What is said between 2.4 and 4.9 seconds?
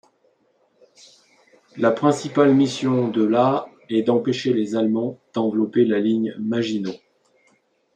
mission de la est d'empêcher les